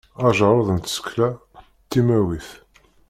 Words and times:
Ajerreḍ 0.27 0.69
n 0.71 0.77
tsekla 0.79 1.29
timawit. 1.89 2.49